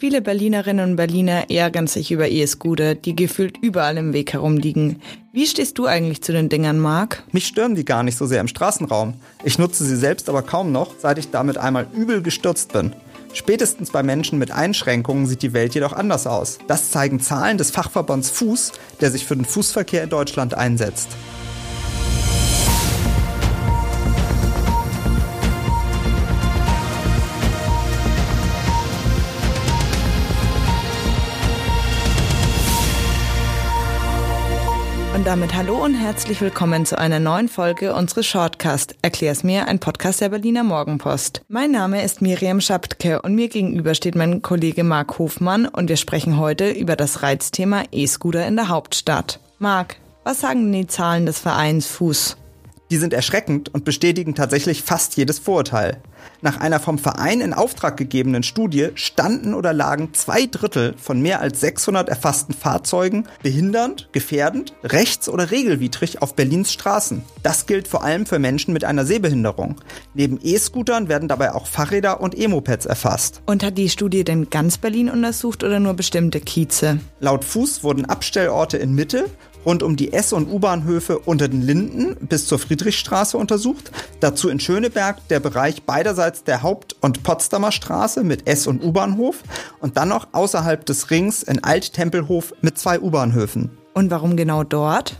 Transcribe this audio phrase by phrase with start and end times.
[0.00, 5.02] Viele Berlinerinnen und Berliner ärgern sich über E-Scooter, die gefühlt überall im Weg herumliegen.
[5.30, 7.22] Wie stehst du eigentlich zu den Dingern, Marc?
[7.32, 9.12] Mich stören die gar nicht so sehr im Straßenraum.
[9.44, 12.94] Ich nutze sie selbst aber kaum noch, seit ich damit einmal übel gestürzt bin.
[13.34, 16.56] Spätestens bei Menschen mit Einschränkungen sieht die Welt jedoch anders aus.
[16.66, 18.72] Das zeigen Zahlen des Fachverbands Fuß,
[19.02, 21.08] der sich für den Fußverkehr in Deutschland einsetzt.
[35.20, 38.96] Und damit hallo und herzlich willkommen zu einer neuen Folge unseres Shortcast.
[39.02, 41.42] Erklär's mir, ein Podcast der Berliner Morgenpost.
[41.46, 45.98] Mein Name ist Miriam Schaptke und mir gegenüber steht mein Kollege Marc Hofmann und wir
[45.98, 49.40] sprechen heute über das Reizthema E-Scooter in der Hauptstadt.
[49.58, 52.38] Marc, was sagen die Zahlen des Vereins Fuß?
[52.90, 56.02] Die sind erschreckend und bestätigen tatsächlich fast jedes Vorurteil.
[56.42, 61.40] Nach einer vom Verein in Auftrag gegebenen Studie standen oder lagen zwei Drittel von mehr
[61.40, 67.22] als 600 erfassten Fahrzeugen behindernd, gefährdend, rechts- oder regelwidrig auf Berlins Straßen.
[67.42, 69.76] Das gilt vor allem für Menschen mit einer Sehbehinderung.
[70.14, 73.42] Neben E-Scootern werden dabei auch Fahrräder und E-Mopeds erfasst.
[73.46, 77.00] Und hat die Studie denn ganz Berlin untersucht oder nur bestimmte Kieze?
[77.20, 79.26] Laut Fuß wurden Abstellorte in Mitte
[79.64, 83.90] rund um die S- und U-Bahnhöfe unter den Linden bis zur Friedrichstraße untersucht.
[84.20, 89.42] Dazu in Schöneberg der Bereich beiderseits der Haupt- und Potsdamer Straße mit S- und U-Bahnhof
[89.80, 93.70] und dann noch außerhalb des Rings in Alt-Tempelhof mit zwei U-Bahnhöfen.
[93.94, 95.16] Und warum genau dort?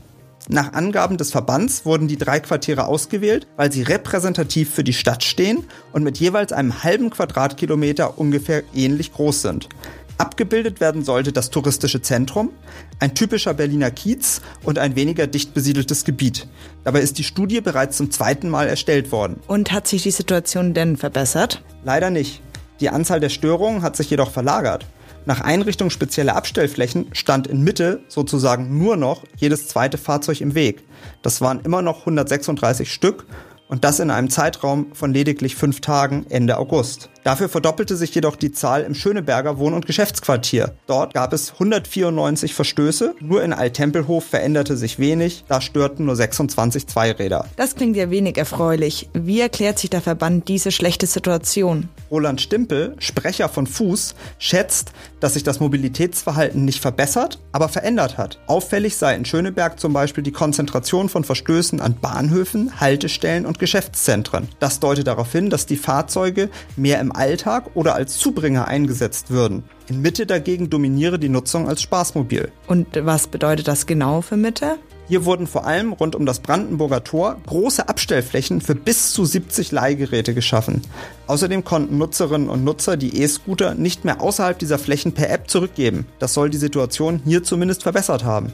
[0.49, 5.23] Nach Angaben des Verbands wurden die drei Quartiere ausgewählt, weil sie repräsentativ für die Stadt
[5.23, 9.69] stehen und mit jeweils einem halben Quadratkilometer ungefähr ähnlich groß sind.
[10.41, 12.49] Abgebildet werden sollte das touristische Zentrum,
[12.99, 16.49] ein typischer Berliner Kiez und ein weniger dicht besiedeltes Gebiet.
[16.83, 19.41] Dabei ist die Studie bereits zum zweiten Mal erstellt worden.
[19.49, 21.63] Und hat sich die Situation denn verbessert?
[21.85, 22.41] Leider nicht.
[22.81, 24.87] Die Anzahl der Störungen hat sich jedoch verlagert.
[25.27, 30.85] Nach Einrichtung spezieller Abstellflächen stand in Mitte sozusagen nur noch jedes zweite Fahrzeug im Weg.
[31.21, 33.27] Das waren immer noch 136 Stück
[33.69, 37.11] und das in einem Zeitraum von lediglich fünf Tagen Ende August.
[37.23, 40.73] Dafür verdoppelte sich jedoch die Zahl im Schöneberger Wohn- und Geschäftsquartier.
[40.87, 46.87] Dort gab es 194 Verstöße, nur in Alttempelhof veränderte sich wenig, da störten nur 26
[46.87, 47.47] Zweiräder.
[47.57, 49.11] Das klingt ja wenig erfreulich.
[49.13, 51.89] Wie erklärt sich der Verband diese schlechte Situation?
[52.11, 58.39] Roland Stimpel, Sprecher von Fuß, schätzt, dass sich das Mobilitätsverhalten nicht verbessert, aber verändert hat.
[58.47, 64.49] Auffällig sei in Schöneberg zum Beispiel die Konzentration von Verstößen an Bahnhöfen, Haltestellen und Geschäftszentren.
[64.59, 69.65] Das deutet darauf hin, dass die Fahrzeuge mehr im Alltag oder als Zubringer eingesetzt würden.
[69.89, 72.53] In Mitte dagegen dominiere die Nutzung als Spaßmobil.
[72.69, 74.77] Und was bedeutet das genau für Mitte?
[75.09, 79.73] Hier wurden vor allem rund um das Brandenburger Tor große Abstellflächen für bis zu 70
[79.73, 80.83] Leihgeräte geschaffen.
[81.27, 86.07] Außerdem konnten Nutzerinnen und Nutzer die E-Scooter nicht mehr außerhalb dieser Flächen per App zurückgeben.
[86.21, 88.53] Das soll die Situation hier zumindest verbessert haben.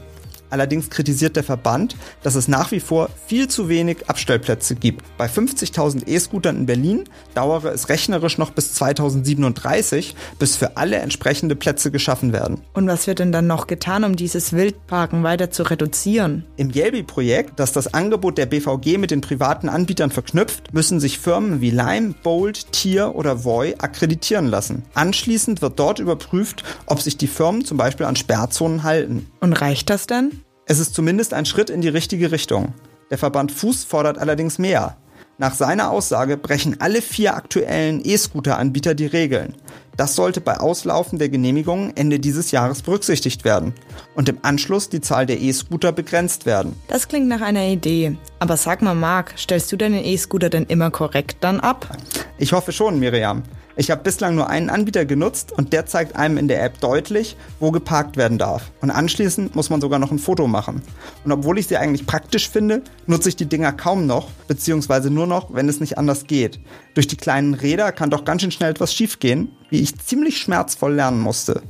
[0.49, 5.05] Allerdings kritisiert der Verband, dass es nach wie vor viel zu wenig Abstellplätze gibt.
[5.17, 7.03] Bei 50.000 E-Scootern in Berlin
[7.33, 12.61] dauere es rechnerisch noch bis 2037, bis für alle entsprechende Plätze geschaffen werden.
[12.73, 16.45] Und was wird denn dann noch getan, um dieses Wildparken weiter zu reduzieren?
[16.55, 21.61] Im Yelby-Projekt, das das Angebot der BVG mit den privaten Anbietern verknüpft, müssen sich Firmen
[21.61, 24.83] wie Lime, Bolt, Tier oder Voy akkreditieren lassen.
[24.93, 29.27] Anschließend wird dort überprüft, ob sich die Firmen zum Beispiel an Sperrzonen halten.
[29.39, 30.36] Und reicht das denn?
[30.69, 32.73] Es ist zumindest ein Schritt in die richtige Richtung.
[33.09, 34.97] Der Verband Fuß fordert allerdings mehr.
[35.37, 39.55] Nach seiner Aussage brechen alle vier aktuellen E-Scooter-Anbieter die Regeln.
[39.95, 43.75] Das sollte bei Auslaufen der Genehmigungen Ende dieses Jahres berücksichtigt werden
[44.13, 46.75] und im Anschluss die Zahl der E-Scooter begrenzt werden.
[46.89, 48.17] Das klingt nach einer Idee.
[48.39, 51.97] Aber sag mal, Marc, stellst du deinen E-Scooter denn immer korrekt dann ab?
[52.37, 53.43] Ich hoffe schon, Miriam.
[53.79, 57.37] Ich habe bislang nur einen Anbieter genutzt und der zeigt einem in der App deutlich,
[57.59, 58.71] wo geparkt werden darf.
[58.81, 60.81] Und anschließend muss man sogar noch ein Foto machen.
[61.23, 65.27] Und obwohl ich sie eigentlich praktisch finde, nutze ich die Dinger kaum noch, beziehungsweise nur
[65.27, 66.59] noch, wenn es nicht anders geht.
[66.95, 70.95] Durch die kleinen Räder kann doch ganz schön schnell etwas schiefgehen, wie ich ziemlich schmerzvoll
[70.95, 71.61] lernen musste.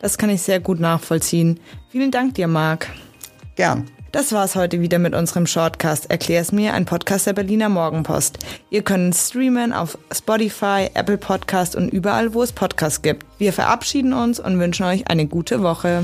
[0.00, 1.60] Das kann ich sehr gut nachvollziehen.
[1.90, 2.88] Vielen Dank dir, Marc.
[3.54, 3.86] Gern.
[4.12, 8.40] Das war's heute wieder mit unserem Shortcast Erklär's mir, ein Podcast der Berliner Morgenpost.
[8.68, 13.24] Ihr könnt streamen auf Spotify, Apple Podcast und überall, wo es Podcasts gibt.
[13.38, 16.02] Wir verabschieden uns und wünschen euch eine gute Woche.